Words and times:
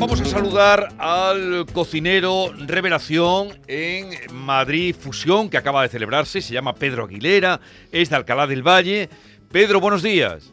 vamos 0.00 0.20
a 0.22 0.24
saludar 0.24 0.88
al 0.96 1.66
cocinero 1.74 2.46
Revelación 2.66 3.48
en 3.68 4.08
Madrid 4.32 4.96
Fusión, 4.98 5.50
que 5.50 5.58
acaba 5.58 5.82
de 5.82 5.90
celebrarse. 5.90 6.40
Se 6.40 6.54
llama 6.54 6.74
Pedro 6.74 7.04
Aguilera, 7.04 7.60
es 7.92 8.08
de 8.08 8.16
Alcalá 8.16 8.46
del 8.46 8.66
Valle. 8.66 9.10
Pedro, 9.52 9.78
buenos 9.78 10.02
días. 10.02 10.50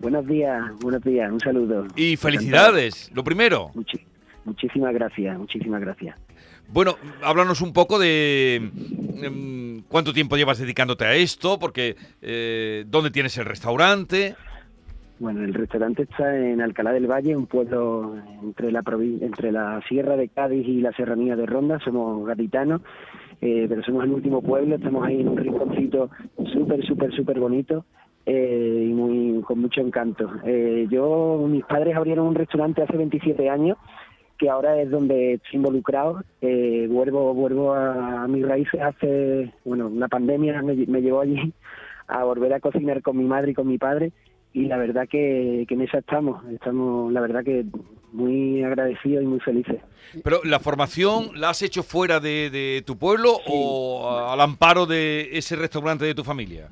Buenos 0.00 0.26
días, 0.26 0.62
buenos 0.80 1.02
días, 1.02 1.30
un 1.30 1.40
saludo. 1.40 1.86
Y 1.94 2.16
felicidades, 2.16 3.10
lo 3.14 3.22
primero. 3.22 3.70
muchísimas 4.44 4.94
gracias, 4.94 5.38
muchísimas 5.38 5.82
gracias. 5.82 6.18
Bueno, 6.68 6.96
háblanos 7.22 7.60
un 7.60 7.74
poco 7.74 7.98
de 7.98 8.56
em, 9.22 9.82
cuánto 9.88 10.14
tiempo 10.14 10.38
llevas 10.38 10.58
dedicándote 10.58 11.04
a 11.04 11.14
esto, 11.14 11.58
porque 11.58 11.96
eh, 12.22 12.84
dónde 12.88 13.10
tienes 13.10 13.36
el 13.36 13.44
restaurante. 13.44 14.36
Bueno, 15.18 15.44
el 15.44 15.54
restaurante 15.54 16.02
está 16.02 16.36
en 16.36 16.60
Alcalá 16.60 16.92
del 16.92 17.10
Valle, 17.10 17.34
un 17.34 17.46
pueblo 17.46 18.16
entre 18.42 18.70
la 18.70 18.82
entre 19.22 19.50
la 19.50 19.80
Sierra 19.88 20.14
de 20.14 20.28
Cádiz 20.28 20.68
y 20.68 20.82
la 20.82 20.92
Serranía 20.92 21.36
de 21.36 21.46
Ronda. 21.46 21.78
Somos 21.80 22.26
gaditanos, 22.26 22.82
eh, 23.40 23.64
pero 23.66 23.82
somos 23.82 24.04
el 24.04 24.12
último 24.12 24.42
pueblo. 24.42 24.76
Estamos 24.76 25.06
ahí 25.06 25.22
en 25.22 25.28
un 25.28 25.38
rinconcito 25.38 26.10
súper, 26.52 26.84
súper, 26.84 27.12
súper 27.14 27.40
bonito 27.40 27.86
eh, 28.26 28.88
y 28.90 28.92
muy 28.92 29.40
con 29.40 29.60
mucho 29.60 29.80
encanto. 29.80 30.30
Eh, 30.44 30.86
yo, 30.90 31.46
mis 31.48 31.64
padres 31.64 31.96
abrieron 31.96 32.26
un 32.26 32.34
restaurante 32.34 32.82
hace 32.82 32.98
27 32.98 33.48
años 33.48 33.78
que 34.36 34.50
ahora 34.50 34.78
es 34.82 34.90
donde 34.90 35.34
estoy 35.34 35.56
involucrado. 35.56 36.24
Eh, 36.42 36.88
vuelvo 36.90 37.32
vuelvo 37.32 37.72
a, 37.72 38.28
mis 38.28 38.46
raíces 38.46 38.82
hace, 38.82 39.50
bueno, 39.64 39.90
la 39.94 40.08
pandemia 40.08 40.60
me, 40.60 40.74
me 40.74 41.00
llevó 41.00 41.22
allí 41.22 41.54
a 42.06 42.22
volver 42.24 42.52
a 42.52 42.60
cocinar 42.60 43.00
con 43.00 43.16
mi 43.16 43.24
madre 43.24 43.52
y 43.52 43.54
con 43.54 43.66
mi 43.66 43.78
padre 43.78 44.12
y 44.56 44.64
la 44.64 44.78
verdad 44.78 45.06
que, 45.06 45.66
en 45.68 45.80
esa 45.82 45.98
estamos, 45.98 46.42
estamos 46.50 47.12
la 47.12 47.20
verdad 47.20 47.44
que 47.44 47.66
muy 48.14 48.62
agradecidos 48.62 49.22
y 49.22 49.26
muy 49.26 49.38
felices. 49.40 49.82
Pero 50.24 50.40
la 50.44 50.60
formación 50.60 51.38
la 51.38 51.50
has 51.50 51.60
hecho 51.60 51.82
fuera 51.82 52.20
de, 52.20 52.82
tu 52.86 52.96
pueblo 52.96 53.36
o 53.46 54.08
al 54.30 54.40
amparo 54.40 54.86
de 54.86 55.28
ese 55.32 55.56
restaurante 55.56 56.06
de 56.06 56.14
tu 56.14 56.24
familia? 56.24 56.70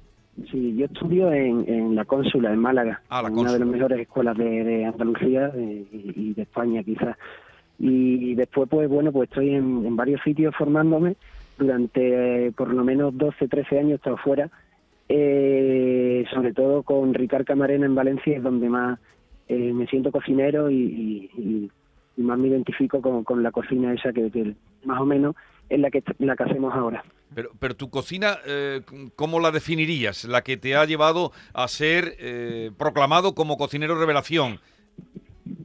Sí, 0.50 0.74
yo 0.78 0.86
estudio 0.86 1.30
en, 1.30 1.94
la 1.94 2.06
Cónsula, 2.06 2.50
en 2.54 2.58
Málaga, 2.58 3.02
ah, 3.10 3.22
una 3.30 3.52
de 3.52 3.58
las 3.58 3.68
mejores 3.68 4.00
escuelas 4.00 4.38
de, 4.38 4.86
Andalucía 4.86 5.52
y, 5.54 6.32
de 6.32 6.40
España 6.40 6.82
quizás. 6.82 7.18
Y 7.78 8.34
después, 8.34 8.66
pues 8.70 8.88
bueno, 8.88 9.12
pues 9.12 9.28
estoy 9.28 9.50
en, 9.50 9.84
en 9.84 9.94
varios 9.94 10.22
sitios 10.22 10.54
formándome. 10.56 11.16
Durante 11.58 12.50
por 12.56 12.72
lo 12.72 12.82
menos 12.82 13.16
12, 13.18 13.46
13 13.46 13.78
años 13.78 13.90
he 13.90 13.94
estado 13.96 14.16
fuera 14.16 14.50
eh, 15.08 16.03
sobre 16.32 16.52
todo 16.52 16.82
con 16.82 17.14
Ricard 17.14 17.44
Camarena 17.44 17.86
en 17.86 17.94
Valencia 17.94 18.36
es 18.36 18.42
donde 18.42 18.68
más 18.68 18.98
eh, 19.48 19.72
me 19.72 19.86
siento 19.86 20.10
cocinero 20.10 20.70
y, 20.70 21.70
más 22.16 22.38
me 22.38 22.48
identifico 22.48 23.02
con, 23.02 23.42
la 23.42 23.50
cocina 23.50 23.92
esa 23.92 24.12
que, 24.12 24.54
más 24.84 25.00
o 25.00 25.04
menos 25.04 25.34
es 25.68 25.80
la 25.80 25.90
que 25.90 26.02
la 26.18 26.36
que 26.36 26.42
hacemos 26.44 26.72
ahora. 26.74 27.02
Pero, 27.34 27.50
pero 27.58 27.74
tu 27.74 27.90
cocina, 27.90 28.38
eh, 28.46 28.82
¿cómo 29.16 29.40
la 29.40 29.50
definirías? 29.50 30.24
La 30.24 30.42
que 30.42 30.56
te 30.56 30.76
ha 30.76 30.84
llevado 30.84 31.32
a 31.52 31.66
ser 31.66 32.14
eh, 32.18 32.70
proclamado 32.78 33.34
como 33.34 33.56
cocinero 33.56 33.98
revelación. 33.98 34.60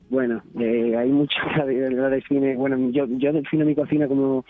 Bueno, 0.09 0.41
eh, 0.59 0.95
hay 0.97 1.09
mucho 1.09 1.37
la 1.55 2.09
define. 2.09 2.55
Bueno, 2.55 2.89
yo, 2.91 3.05
yo 3.07 3.31
defino 3.31 3.65
mi 3.65 3.75
cocina 3.75 4.07
como 4.07 4.43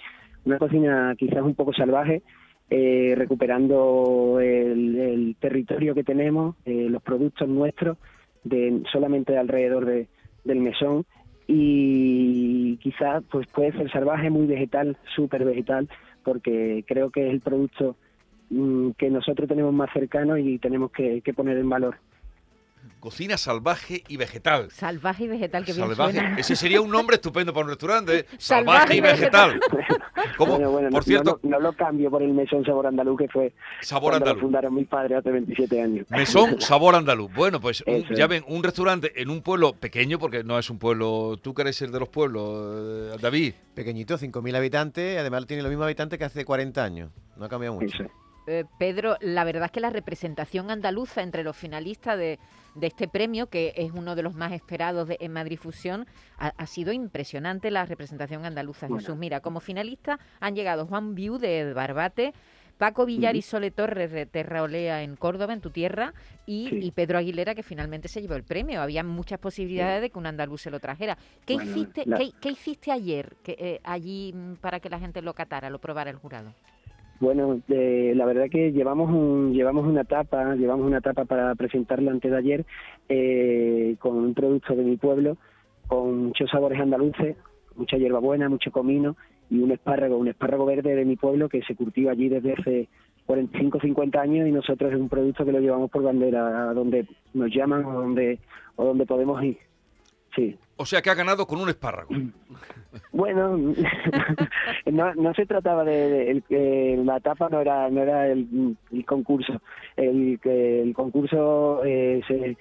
una 0.45 0.58
cocina 0.58 1.13
quizás 1.17 1.41
un 1.41 1.56
poco 1.56 1.73
salvaje, 1.73 2.22
eh, 2.70 3.14
recuperando 3.17 4.39
el, 4.39 5.36
territorio 5.39 5.95
que 5.95 6.03
tenemos, 6.03 6.56
eh, 6.66 6.88
los 6.89 7.02
productos 7.02 7.48
nuestros, 7.48 7.98
de 8.44 8.84
solamente 8.92 9.38
alrededor 9.38 9.86
de, 9.86 10.08
del 10.44 10.59
mesón 10.59 11.06
y 11.47 12.78
quizás 12.78 13.23
pues 13.31 13.47
puede 13.47 13.72
ser 13.73 13.92
salvaje, 13.92 14.30
muy 14.30 14.45
vegetal, 14.45 14.97
súper 15.16 15.45
vegetal, 15.45 15.90
porque 16.24 16.84
creo 16.88 17.09
que 17.09 17.28
es 17.28 17.34
el 17.34 17.41
producto 17.41 17.96
mm, 18.50 18.91
que 18.91 19.09
nosotros 19.09 19.50
tenemos 19.50 19.74
más 19.74 19.90
cercano 19.91 20.38
y 20.38 20.59
tenemos 20.59 20.91
que 20.91 21.34
poner 21.36 21.57
en 21.57 21.69
valor. 21.69 21.97
Cocina 23.00 23.38
salvaje 23.38 24.04
y 24.10 24.18
vegetal. 24.18 24.70
Salvaje 24.72 25.24
y 25.24 25.28
vegetal, 25.30 25.64
que 25.64 25.74
salvaje. 25.74 26.20
Ese 26.38 26.56
sería 26.58 26.82
un 26.82 26.92
nombre 26.92 27.16
estupendo 27.16 27.54
para 27.54 27.64
un 27.64 27.70
restaurante. 27.70 28.20
¿eh? 28.20 28.26
Salvaje, 28.38 28.98
y 28.98 29.02
vegetal. 29.02 29.60
por 30.38 31.04
cierto, 31.06 31.40
no, 31.44 31.60
lo 31.60 31.72
cambio 31.74 32.12
por 32.12 32.22
el 32.22 32.34
mesón 32.34 32.66
sabor 32.66 32.88
andaluz 32.88 33.18
que 33.20 33.28
fue 33.30 33.54
sabor 33.82 34.16
andaluz. 34.16 34.42
fundaron 34.42 34.76
mis 34.76 34.88
padres 34.88 35.20
hace 35.20 35.32
27 35.32 35.82
años. 35.82 36.08
Mesón 36.10 36.60
sabor 36.62 36.96
andaluz. 36.96 37.32
Bueno, 37.34 37.62
pues 37.62 37.84
ya 38.16 38.28
ven, 38.28 38.44
un 38.48 38.64
restaurante 38.64 39.22
en 39.22 39.30
un 39.30 39.42
pueblo 39.42 39.74
pequeño, 39.74 40.20
porque 40.20 40.44
no 40.44 40.60
es 40.60 40.70
un 40.70 40.78
pueblo. 40.78 41.38
Tú 41.42 41.54
querés 41.54 41.78
ser 41.78 41.92
de 41.92 42.00
los 42.00 42.10
pueblos, 42.10 43.16
eh, 43.16 43.18
David. 43.22 43.54
Pequeñito, 43.74 44.18
5.000 44.18 44.58
habitantes. 44.58 45.18
Además 45.18 45.48
tiene 45.48 45.64
los 45.64 45.70
mismos 45.70 45.86
habitantes 45.86 46.20
que 46.20 46.26
hace 46.26 46.44
40 46.44 46.84
años. 46.84 47.12
No 47.38 47.46
ha 47.46 47.50
cambiado 47.50 47.76
mucho. 47.76 48.04
Eh, 48.50 48.66
Pedro, 48.80 49.16
la 49.22 49.44
verdad 49.44 49.66
es 49.66 49.72
que 49.72 49.80
la 49.80 49.92
representación 49.92 50.72
andaluza 50.72 51.22
entre 51.22 51.44
los 51.44 51.56
finalistas 51.56 52.18
de, 52.18 52.40
este 52.82 53.08
premio, 53.08 53.46
que 53.48 53.74
es 53.76 53.92
uno 53.92 54.16
de 54.16 54.24
los 54.24 54.34
más 54.34 54.54
esperados 54.54 55.08
de, 55.08 55.18
en 55.20 55.34
Madrid 55.34 55.60
Fusión, 55.60 56.08
ha, 56.38 56.66
sido 56.66 56.92
impresionante 56.92 57.70
la 57.70 57.86
representación 57.86 58.46
andaluza. 58.46 58.88
Jesús, 58.88 59.16
mira, 59.18 59.42
como 59.42 59.60
finalista 59.60 60.18
han 60.40 60.56
llegado 60.56 60.88
Juan 60.88 61.14
Viu 61.14 61.38
de 61.38 61.74
Barbate, 61.74 62.34
Paco 62.80 63.06
Villar 63.06 63.36
y 63.36 63.44
Sole 63.44 63.70
Torres 63.70 64.10
de 64.12 64.26
Terraolea 64.26 65.04
en 65.04 65.16
Córdoba, 65.16 65.54
en 65.54 65.62
tu 65.62 65.70
tierra, 65.70 66.14
y, 66.48 66.90
Pedro 66.92 67.20
Aguilera, 67.20 67.54
que 67.54 67.62
finalmente 67.62 68.08
se 68.08 68.22
llevó 68.22 68.34
el 68.34 68.44
premio. 68.44 68.81
Había 68.81 69.04
muchas 69.04 69.38
posibilidades 69.38 70.02
de 70.02 70.10
que 70.10 70.18
un 70.18 70.26
andaluz 70.26 70.62
se 70.62 70.72
lo 70.72 70.80
trajera. 70.80 71.20
¿Qué, 71.46 71.54
hiciste, 71.54 72.06
¿qué, 72.42 72.50
hiciste 72.50 72.92
ayer 72.92 73.36
que, 73.44 73.58
eh, 73.60 73.81
allí 73.84 74.34
mm, 74.34 74.56
para 74.56 74.80
que 74.80 74.90
la 74.90 74.98
gente 74.98 75.22
lo 75.22 75.36
catara, 75.36 75.70
lo 75.70 75.80
probara 75.80 76.10
el 76.10 76.16
jurado? 76.16 76.56
Bueno, 77.19 77.59
la 77.68 78.25
verdad 78.25 78.50
que 78.50 78.72
llevamos 78.72 79.09
un, 79.09 79.53
llevamos 79.53 79.85
una 79.85 80.02
etapa, 80.02 80.56
llevamos 80.56 80.85
una 80.85 81.00
etapa 81.00 81.25
para 81.25 81.53
presentarlo 81.56 82.12
antes 82.12 82.31
de 82.31 82.38
ayer 82.38 82.66
eh, 83.09 83.96
con 84.00 84.18
un 84.18 84.34
producto 84.34 84.74
de 84.74 84.84
mi 84.84 84.96
pueblo, 84.96 85.38
con 85.88 86.28
muchos 86.28 86.50
sabores 86.50 86.80
andaluces, 86.80 87.35
mucha 87.75 87.97
hierbabuena, 87.97 88.47
mucho 88.47 88.72
comino 88.72 89.18
y 89.50 89.59
un 89.59 89.72
espárrago, 89.72 90.18
un 90.18 90.30
espárrago 90.30 90.66
verde 90.66 90.96
de 90.96 91.06
mi 91.06 91.18
pueblo 91.18 91.50
que 91.50 91.62
se 91.63 91.75
cultiva 91.75 92.12
allí 92.12 92.30
desde 92.30 92.53
hace 92.53 92.90
45 93.25 93.80
50 93.81 94.22
años 94.22 94.47
y 94.47 94.51
nosotros 94.51 94.94
es 94.94 95.00
un 95.00 95.09
producto 95.09 95.44
que 95.44 95.51
lo 95.51 95.59
llevamos 95.59 95.91
por 95.91 96.03
bandera 96.03 96.69
a 96.69 96.74
donde 96.74 97.06
nos 97.34 97.53
llaman 97.53 97.84
o 97.86 97.94
donde 98.01 98.40
o 98.75 98.86
donde 98.86 99.06
podemos 99.06 99.44
ir. 99.44 99.57
Sí. 100.36 100.57
O 100.81 100.85
sea 100.85 101.01
que 101.01 101.09
ha 101.09 101.13
ganado 101.13 101.45
con 101.45 101.59
un 101.59 101.69
espárrago. 101.69 102.09
Bueno, 103.12 103.56
no, 104.85 105.34
se 105.35 105.45
trataba 105.45 105.84
de, 105.84 106.41
la 107.03 107.17
etapa 107.17 107.47
no 107.50 107.62
era 107.62 107.88
no 107.90 108.01
era 108.01 108.28
el, 108.28 108.75
concurso. 109.06 109.62
El, 109.95 110.39
el 110.44 110.94
concurso 110.95 111.84
eh, 111.85 112.22
se, 112.28 112.57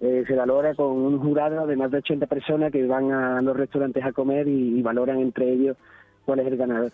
eh, 0.00 0.24
se 0.26 0.34
valora 0.34 0.74
con 0.74 0.86
un 0.86 1.20
jurado 1.20 1.64
de 1.66 1.76
más 1.76 1.92
de 1.92 1.98
80 1.98 2.26
personas 2.26 2.72
que 2.72 2.84
van 2.86 3.12
a 3.12 3.40
los 3.40 3.56
restaurantes 3.56 4.04
a 4.04 4.12
comer 4.12 4.48
y, 4.48 4.82
valoran 4.82 5.20
entre 5.20 5.52
ellos 5.52 5.76
cuál 6.24 6.40
es 6.40 6.48
el 6.48 6.56
ganador. 6.56 6.90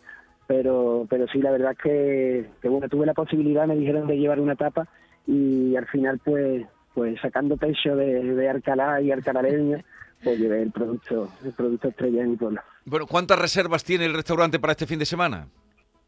Pero 0.46 1.06
pero 1.08 1.26
sí, 1.28 1.38
la 1.40 1.52
verdad 1.52 1.72
es 1.72 1.78
que, 1.78 2.68
bueno, 2.68 2.88
tuve 2.90 3.06
la 3.06 3.14
posibilidad, 3.14 3.66
me 3.66 3.76
dijeron 3.76 4.06
de 4.06 4.18
llevar 4.18 4.40
una 4.40 4.52
etapa 4.52 4.86
y 5.26 5.74
al 5.74 5.86
final 5.86 6.20
pues 6.22 6.66
pues 6.92 7.18
sacando 7.20 7.56
pecho 7.56 7.96
de, 7.96 8.34
de 8.34 8.48
Arcalá 8.48 9.00
y 9.00 9.10
arcalareño 9.10 9.78
pues 10.24 10.38
llevé 10.38 10.62
el 10.62 10.72
producto, 10.72 11.28
el 11.44 11.52
producto 11.52 11.88
estrella 11.88 12.22
en 12.22 12.30
mi 12.30 12.36
pueblo. 12.36 12.60
Bueno, 12.86 13.06
¿cuántas 13.06 13.38
reservas 13.38 13.84
tiene 13.84 14.06
el 14.06 14.14
restaurante 14.14 14.58
para 14.58 14.72
este 14.72 14.86
fin 14.86 14.98
de 14.98 15.06
semana? 15.06 15.46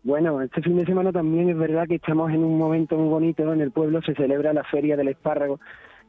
Bueno, 0.03 0.41
este 0.41 0.63
fin 0.63 0.77
de 0.77 0.87
semana 0.87 1.13
también 1.13 1.51
es 1.51 1.59
verdad 1.59 1.87
que 1.87 1.97
estamos 1.97 2.31
en 2.31 2.45
un 2.45 2.59
momento 2.59 2.97
muy 2.97 3.09
bonito 3.09 3.53
en 3.53 3.61
el 3.61 3.73
pueblo, 3.73 4.01
se 4.03 4.15
celebra 4.15 4.53
la 4.53 4.65
Feria 4.65 4.97
del 4.97 5.09
Espárrago 5.09 5.59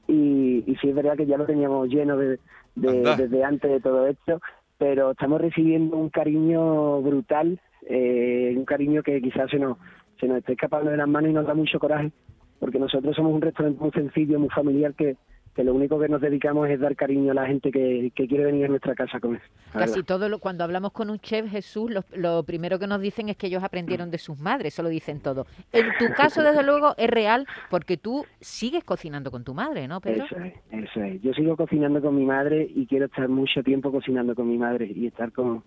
y, 0.08 0.64
y 0.66 0.76
sí 0.80 0.90
es 0.90 0.96
verdad 0.96 1.18
que 1.18 1.26
ya 1.26 1.38
lo 1.38 1.46
teníamos 1.46 1.90
lleno 1.90 2.16
de, 2.16 2.40
desde 2.76 3.44
antes 3.44 3.72
de 3.72 3.80
todo 3.80 4.08
esto, 4.08 4.40
pero 4.78 5.12
estamos 5.12 5.42
recibiendo 5.42 5.98
un 5.98 6.10
cariño 6.10 7.02
brutal, 7.02 7.60
eh, 7.90 8.54
un 8.56 8.66
cariño 8.66 9.02
que 9.02 9.22
quizás 9.22 9.50
se 9.50 9.58
nos, 9.58 9.78
se 10.20 10.28
nos 10.28 10.38
esté 10.38 10.54
escapando 10.54 10.92
de 10.92 10.98
las 10.98 11.08
manos 11.08 11.32
y 11.32 11.34
nos 11.34 11.48
da 11.48 11.56
mucho 11.56 11.80
coraje, 11.80 12.12
porque 12.60 12.80
nosotros 12.80 13.16
somos 13.16 13.34
un 13.34 13.42
restaurante 13.42 13.82
muy 13.82 13.92
sencillo, 13.92 14.40
muy 14.40 14.50
familiar 14.50 14.94
que, 14.94 15.18
que 15.58 15.64
lo 15.64 15.74
único 15.74 16.00
que 16.00 16.08
nos 16.08 16.22
dedicamos 16.22 16.70
es 16.70 16.80
dar 16.80 16.96
cariño 16.96 17.32
a 17.32 17.34
la 17.34 17.48
gente 17.48 17.72
que, 17.72 18.12
quiere 18.14 18.46
venir 18.46 18.66
a 18.66 18.68
nuestra 18.68 18.94
casa 18.94 19.18
a 19.18 19.20
comer. 19.20 19.42
Casi 19.74 20.04
todo, 20.04 20.30
lo, 20.30 20.38
cuando 20.38 20.64
hablamos 20.64 20.92
con 20.92 21.10
un 21.10 21.18
chef, 21.18 21.50
Jesús, 21.50 21.92
lo, 22.14 22.44
primero 22.44 22.78
que 22.78 22.86
nos 22.86 23.02
dicen 23.02 23.30
es 23.30 23.38
que 23.38 23.48
ellos 23.48 23.64
aprendieron 23.64 24.12
de 24.12 24.20
sus 24.20 24.38
madres, 24.40 24.76
eso 24.76 24.84
lo 24.84 24.90
dicen 24.90 25.20
todo. 25.20 25.48
En 25.74 25.88
tu 25.98 26.14
caso, 26.14 26.44
desde 26.44 26.62
luego, 26.62 26.94
es 26.96 27.10
real 27.10 27.48
porque 27.72 27.98
tú 27.98 28.24
sigues 28.40 28.84
cocinando 28.84 29.32
con 29.32 29.44
tu 29.44 29.56
madre, 29.56 29.88
¿no, 29.88 30.00
Pedro? 30.00 30.26
Eso 30.26 30.38
es, 30.38 30.54
eso 30.70 31.02
es. 31.02 31.24
Yo 31.24 31.34
sigo 31.34 31.58
cocinando 31.58 32.04
con 32.04 32.16
mi 32.16 32.26
madre 32.28 32.70
y 32.76 32.86
quiero 32.86 33.06
estar 33.06 33.28
mucho 33.28 33.64
tiempo 33.64 33.92
cocinando 33.92 34.36
con 34.36 34.48
mi 34.48 34.60
madre 34.60 34.86
y 34.94 35.08
estar 35.08 35.32
con, 35.32 35.64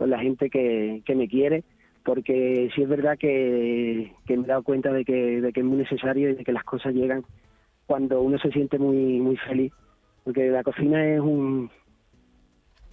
la 0.00 0.18
gente 0.20 0.48
que, 0.48 1.02
que 1.04 1.14
me 1.14 1.28
quiere 1.28 1.64
porque 2.02 2.70
sí 2.74 2.80
es 2.80 2.88
verdad 2.88 3.18
que, 3.18 4.14
que 4.26 4.38
me 4.38 4.44
he 4.44 4.46
dado 4.46 4.62
cuenta 4.62 4.90
de 4.90 5.04
que, 5.04 5.42
de 5.42 5.52
que 5.52 5.60
es 5.60 5.66
muy 5.66 5.76
necesario 5.76 6.30
y 6.30 6.36
de 6.36 6.44
que 6.44 6.52
las 6.52 6.64
cosas 6.64 6.94
llegan 6.94 7.26
cuando 7.88 8.22
uno 8.22 8.38
se 8.38 8.52
siente 8.52 8.78
muy 8.78 9.18
muy 9.18 9.36
feliz 9.38 9.72
porque 10.22 10.48
la 10.50 10.62
cocina 10.62 11.04
es 11.04 11.20
un 11.20 11.70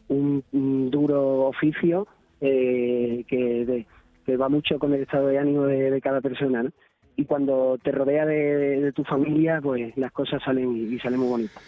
un, 0.08 0.90
duro 0.92 1.48
oficio 1.48 2.08
eh, 2.42 3.24
que, 3.28 3.86
que 4.26 4.38
va 4.38 4.50
mucho 4.50 4.80
con 4.80 4.94
el 4.94 5.02
estado 5.02 5.28
de 5.28 5.40
ánimo 5.40 5.64
de, 5.64 6.00
cada 6.02 6.22
persona, 6.22 6.64
¿no? 6.64 6.70
Y 7.16 7.26
cuando 7.26 7.78
te 7.82 7.92
rodea 7.92 8.26
de, 8.26 8.92
tu 8.94 9.04
familia, 9.04 9.60
pues 9.62 9.96
las 9.98 10.12
cosas 10.12 10.44
salen 10.44 10.94
y 10.94 11.00
salen 11.00 11.20
muy 11.20 11.30
bonitas. 11.30 11.64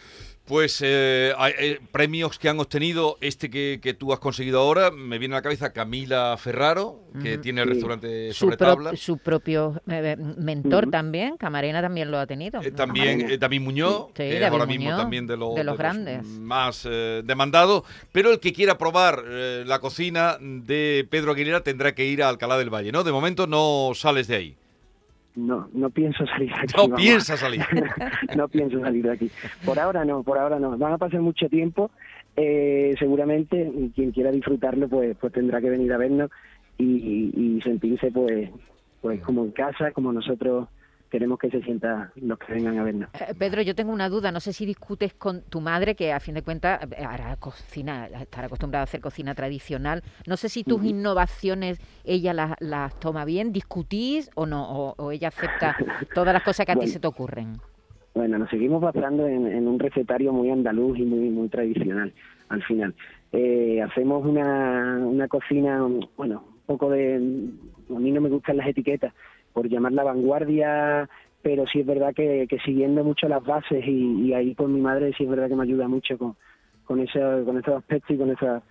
Pues 0.48 0.82
eh, 0.82 1.34
hay, 1.38 1.52
eh, 1.60 1.80
premios 1.92 2.40
que 2.40 2.48
han 2.48 2.58
obtenido, 2.62 3.18
este 3.20 3.50
que, 3.50 3.80
que 3.84 3.94
tú 3.94 4.14
has 4.14 4.20
conseguido 4.20 4.62
ahora, 4.62 4.92
me 4.92 5.18
viene 5.18 5.36
a 5.36 5.40
la 5.40 5.42
cabeza 5.42 5.74
Camila 5.74 6.38
Ferraro, 6.38 7.02
que 7.22 7.38
tiene 7.38 7.62
el 7.64 7.68
Sí. 7.68 7.74
restaurante 7.74 8.28
Su, 8.32 8.46
sobre 8.46 8.56
pro- 8.58 8.68
tabla. 8.68 8.96
su 8.96 9.18
propio 9.18 9.82
eh, 9.90 10.16
mentor 10.38 10.84
Ujú. 10.86 10.92
también, 10.92 11.36
Camarena 11.36 11.82
también 11.82 12.10
lo 12.12 12.18
ha 12.18 12.26
tenido. 12.26 12.62
Eh, 12.62 12.72
también 12.72 13.30
eh, 13.30 13.38
David 13.38 13.60
Muñoz, 13.60 14.06
Sí, 14.08 14.14
que 14.14 14.34
es 14.36 14.40
David 14.40 14.54
ahora 14.54 14.66
mismo 14.66 14.96
también 14.96 15.28
de, 15.28 15.36
lo- 15.36 15.54
de 15.54 15.66
los 15.66 15.76
de 15.76 15.84
grandes. 15.84 16.24
más 16.26 16.88
eh, 16.90 17.24
demandados. 17.26 17.84
Pero 18.14 18.32
el 18.32 18.40
que 18.40 18.54
quiera 18.54 18.78
probar 18.78 19.24
eh, 19.28 19.64
la 19.68 19.80
cocina 19.80 20.38
de 20.40 21.06
Pedro 21.10 21.34
Aguilera 21.34 21.62
tendrá 21.62 21.94
que 21.94 22.06
ir 22.06 22.24
a 22.24 22.30
Alcalá 22.30 22.58
del 22.58 22.70
Valle, 22.74 22.94
¿no? 22.94 23.04
De 23.04 23.12
momento 23.12 23.48
no 23.48 23.92
sales 23.96 24.28
de 24.28 24.36
ahí. 24.38 24.56
No, 25.38 25.70
no 25.74 25.90
pienso 25.92 26.26
salir 26.26 26.50
de 26.50 26.62
aquí. 26.62 26.74
No 26.76 26.84
vamos. 26.88 27.00
piensas 27.00 27.40
salir. 27.40 27.62
no 28.36 28.48
pienso 28.48 28.80
salir 28.82 29.04
de 29.06 29.12
aquí. 29.12 29.32
Por 29.64 29.78
ahora 29.80 30.04
no, 30.04 30.24
por 30.24 30.38
ahora 30.40 30.58
no. 30.60 30.76
Van 30.78 30.94
a 30.94 30.98
pasar 30.98 31.22
mucho 31.22 31.48
tiempo. 31.48 31.92
eh, 32.36 32.96
seguramente 33.00 33.72
y 33.76 33.90
quien 33.92 34.12
quiera 34.12 34.32
disfrutarlo, 34.32 34.88
pues, 34.88 35.16
pues 35.20 35.34
tendrá 35.34 35.60
que 35.62 35.70
venir 35.70 35.92
a 35.94 35.98
vernos 35.98 36.30
y, 36.78 37.32
y 37.36 37.62
sentirse, 37.62 38.12
pues, 38.12 38.50
pues 39.02 39.22
como 39.22 39.44
en 39.44 39.52
casa, 39.52 39.92
como 39.92 40.12
nosotros 40.14 40.68
queremos 41.10 41.40
que 41.40 41.50
se 41.50 41.62
sienta 41.62 42.12
los 42.16 42.38
que 42.40 42.54
vengan 42.54 42.78
a 42.78 42.84
vernos. 42.84 43.10
Eh, 43.14 43.34
Pedro, 43.38 43.62
yo 43.62 43.76
tengo 43.76 43.92
una 43.92 44.10
duda. 44.10 44.32
No 44.32 44.40
sé 44.40 44.54
si 44.54 44.66
discutes 44.66 45.14
con 45.14 45.42
tu 45.44 45.62
madre, 45.62 45.96
que 45.96 46.14
a 46.14 46.20
fin 46.20 46.36
de 46.36 46.42
cuentas 46.42 46.82
eh, 46.92 47.04
hará 47.04 47.36
cocina, 47.38 48.08
estará 48.08 48.48
acostumbrada 48.48 48.82
a 48.82 48.86
hacer 48.86 49.02
cocina 49.02 49.36
tradicional. 49.36 50.04
No 50.26 50.38
sé 50.38 50.50
si 50.50 50.64
tus 50.64 50.84
innovaciones 50.84 51.80
ella 52.04 52.34
las, 52.34 52.56
las 52.60 53.00
toma 53.00 53.26
bien. 53.26 53.52
¿Discutís 53.52 54.30
o 54.36 54.46
no? 54.46 54.70
O, 54.70 54.96
o 54.98 55.12
ella 55.12 55.30
acepta 55.30 55.78
todas 56.14 56.34
las 56.34 56.44
cosas 56.44 56.66
que 56.66 56.72
a 56.72 56.76
ti 56.76 56.88
se 56.88 57.00
te 57.00 57.08
ocurren? 57.08 57.58
Bueno, 58.14 58.40
nos 58.40 58.50
seguimos 58.50 58.82
basando 58.82 59.28
en, 59.28 59.46
en 59.46 59.68
un 59.68 59.78
recetario 59.80 60.34
muy 60.34 60.50
andaluz 60.50 60.98
y 60.98 61.04
muy 61.04 61.30
muy 61.30 61.50
tradicional 61.50 62.12
al 62.50 62.64
final. 62.64 62.96
Eh, 63.32 63.82
hacemos 63.82 64.26
una, 64.26 65.00
una 65.06 65.28
cocina, 65.28 65.86
bueno, 66.16 66.44
un 66.48 66.62
poco 66.66 66.90
de... 66.90 67.16
A 67.16 68.00
mí 68.00 68.12
no 68.12 68.22
me 68.22 68.30
gustan 68.30 68.58
las 68.58 68.68
etiquetas, 68.68 69.14
por 69.54 69.70
llamarla 69.70 70.04
vanguardia, 70.04 71.10
pero 71.42 71.66
sí 71.68 71.80
es 71.80 71.86
verdad 71.86 72.14
que, 72.14 72.48
que 72.50 72.60
siguiendo 72.60 73.04
mucho 73.04 73.28
las 73.28 73.44
bases 73.44 73.86
y, 73.86 74.28
y 74.28 74.34
ahí 74.34 74.56
con 74.56 74.74
mi 74.74 74.82
madre 74.82 75.14
sí 75.18 75.24
es 75.24 75.30
verdad 75.30 75.48
que 75.48 75.56
me 75.56 75.64
ayuda 75.64 75.88
mucho 75.88 76.18
con, 76.18 76.36
con, 76.86 77.00
ese, 77.00 77.20
con 77.46 77.58
esos 77.58 77.76
aspectos 77.76 78.16
y 78.16 78.18
con 78.18 78.32
esa, 78.32 78.62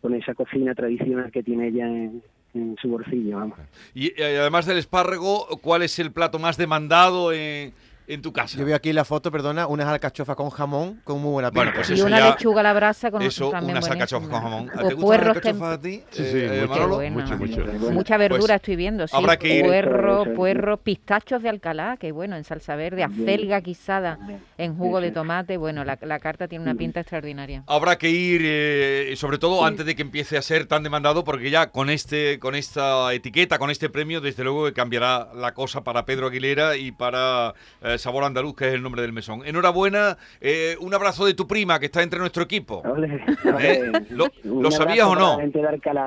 con 0.00 0.14
esa 0.14 0.34
cocina 0.34 0.74
tradicional 0.74 1.30
que 1.30 1.42
tiene 1.42 1.68
ella 1.68 1.86
en, 1.86 2.22
en 2.54 2.76
su 2.80 2.88
bolsillo, 2.88 3.36
vamos. 3.36 3.58
Y 3.94 4.08
eh, 4.20 4.38
además 4.40 4.66
del 4.66 4.78
espárrago, 4.78 5.46
¿cuál 5.62 5.82
es 5.82 5.98
el 5.98 6.12
plato 6.12 6.38
más 6.38 6.56
demandado 6.56 7.32
en, 7.32 7.72
en 8.08 8.22
tu 8.22 8.32
casa? 8.32 8.58
Yo 8.58 8.64
veo 8.64 8.74
aquí 8.74 8.92
la 8.92 9.04
foto, 9.04 9.30
perdona, 9.30 9.66
unas 9.66 9.86
alcachofas 9.86 10.34
con 10.34 10.50
jamón 10.50 11.00
con 11.04 11.20
muy 11.20 11.30
buena 11.32 11.50
pinta. 11.50 11.60
Bueno, 11.60 11.72
pues 11.76 11.90
y 11.90 11.94
eso 11.94 12.06
una 12.06 12.18
ya- 12.18 12.30
lechuga 12.30 12.60
a 12.60 12.62
la 12.64 12.72
brasa 12.72 13.10
con 13.10 13.22
Eso, 13.22 13.50
también 13.50 13.76
unas 13.76 13.90
alcachofas 13.90 14.28
con 14.28 14.40
jamón. 14.40 14.66
¿Te 14.66 14.72
gustan 14.72 14.86
las 14.88 14.94
puerros 15.04 15.36
alcachofas 15.36 15.70
tem- 15.70 15.74
a 15.74 15.80
ti? 15.80 16.02
Sí, 16.10 16.24
sí, 16.24 16.38
eh, 16.40 16.66
mucho, 16.68 17.10
mucho, 17.10 17.36
mucho. 17.36 17.64
Bueno, 17.78 17.90
Mucha 17.90 18.16
verdura 18.16 18.40
Pues 18.40 18.50
estoy 18.56 18.76
viendo, 18.76 19.06
sí. 19.06 19.14
habrá 19.16 19.36
que 19.38 19.58
ir- 19.60 19.64
Puerro, 19.66 20.24
puerro, 20.34 20.76
pistachos 20.78 21.42
de 21.42 21.48
Alcalá, 21.48 21.96
que 21.98 22.12
bueno, 22.12 22.36
en 22.36 22.44
salsa 22.44 22.76
verde, 22.76 23.04
acelga 23.04 23.60
guisada 23.60 24.18
en 24.56 24.76
jugo 24.76 25.00
de 25.00 25.10
tomate. 25.10 25.56
Bueno, 25.56 25.84
la, 25.84 25.98
la 26.00 26.18
carta 26.18 26.48
tiene 26.48 26.62
una 26.64 26.74
pinta 26.74 27.00
extraordinaria. 27.00 27.64
Habrá 27.66 27.96
que 27.98 28.08
ir, 28.10 28.40
eh, 28.44 29.12
sobre 29.16 29.38
todo 29.38 29.58
Sí. 29.60 29.64
antes 29.66 29.84
de 29.86 29.94
que 29.94 30.02
empiece 30.02 30.36
a 30.38 30.42
ser 30.42 30.66
tan 30.66 30.82
demandado, 30.82 31.24
porque 31.24 31.50
ya 31.50 31.70
con 31.70 31.90
este, 31.90 32.38
con 32.38 32.54
esta 32.54 33.12
etiqueta, 33.12 33.58
con 33.58 33.70
este 33.70 33.90
premio, 33.90 34.20
desde 34.20 34.44
luego 34.44 34.64
que 34.66 34.72
cambiará 34.72 35.28
la 35.34 35.52
cosa 35.52 35.82
para 35.82 36.04
Pedro 36.04 36.28
Aguilera 36.28 36.76
y 36.76 36.92
para 36.92 37.54
eh, 37.82 37.97
Sabor 37.98 38.24
Andaluz, 38.24 38.54
que 38.56 38.68
es 38.68 38.74
el 38.74 38.82
nombre 38.82 39.02
del 39.02 39.12
mesón. 39.12 39.42
Enhorabuena, 39.44 40.16
eh, 40.40 40.76
un 40.80 40.94
abrazo 40.94 41.26
de 41.26 41.34
tu 41.34 41.46
prima 41.46 41.78
que 41.78 41.86
está 41.86 42.02
entre 42.02 42.18
nuestro 42.18 42.42
equipo. 42.42 42.82
¿Eh? 43.60 43.92
¿Lo- 44.10 44.70
sabías 44.70 45.06
o 45.06 45.14
no? 45.16 45.38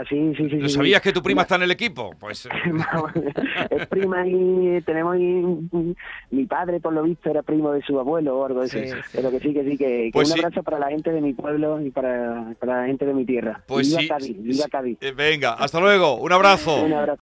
sí, 0.09 0.33
sí, 0.37 0.49
sí. 0.49 0.57
¿Lo 0.57 0.69
sabías 0.69 1.01
que 1.01 1.11
tu 1.11 1.21
prima 1.21 1.41
está 1.43 1.55
en 1.55 1.63
el 1.63 1.71
equipo? 1.71 2.11
Pues 2.19 2.45
eh, 2.45 2.49
es 3.69 3.87
prima 3.87 4.25
y 4.27 4.81
tenemos 4.85 5.15
ahí, 5.15 5.95
mi 6.31 6.45
padre 6.45 6.79
por 6.79 6.93
lo 6.93 7.03
visto 7.03 7.29
era 7.29 7.41
primo 7.43 7.71
de 7.71 7.81
su 7.81 7.99
abuelo 7.99 8.37
o 8.39 8.45
algo 8.45 8.61
así 8.61 8.79
Sí, 8.79 8.87
sí, 8.87 8.95
pero 9.13 9.31
que 9.31 9.39
sí 9.39 9.53
que 9.53 9.63
sí 9.63 9.77
que, 9.77 9.85
que 10.05 10.09
Pues 10.13 10.31
un 10.31 10.39
abrazo 10.39 10.63
para 10.63 10.79
la 10.79 10.87
gente 10.89 11.11
de 11.11 11.21
mi 11.21 11.33
pueblo 11.33 11.81
y 11.81 11.89
para, 11.91 12.53
para 12.59 12.81
la 12.81 12.87
gente 12.87 13.05
de 13.05 13.13
mi 13.13 13.25
tierra 13.25 13.61
Pues 13.67 13.89
viva 13.89 14.01
sí, 14.01 14.07
Cádiz 14.07 14.43
viva. 14.43 14.65
Cádiz 14.71 14.97
venga, 15.15 15.53
hasta 15.53 15.79
luego, 15.79 16.15
un 16.17 16.31
abrazo. 16.31 16.83
un 16.83 16.93
abrazo 16.93 17.19